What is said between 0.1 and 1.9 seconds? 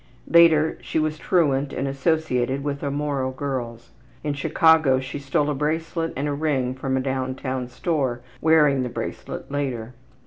Later she was truant and